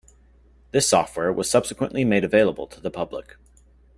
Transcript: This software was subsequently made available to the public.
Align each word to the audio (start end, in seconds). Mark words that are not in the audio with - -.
This 0.71 0.89
software 0.89 1.31
was 1.31 1.47
subsequently 1.47 2.03
made 2.03 2.23
available 2.23 2.65
to 2.65 2.81
the 2.81 2.89
public. 2.89 3.35